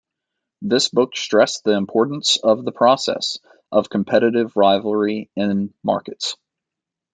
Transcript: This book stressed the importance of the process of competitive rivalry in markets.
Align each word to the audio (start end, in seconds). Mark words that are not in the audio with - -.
This 0.63 0.89
book 0.89 1.15
stressed 1.15 1.63
the 1.63 1.75
importance 1.75 2.37
of 2.43 2.65
the 2.65 2.71
process 2.71 3.37
of 3.71 3.87
competitive 3.91 4.57
rivalry 4.57 5.29
in 5.35 5.75
markets. 5.83 6.37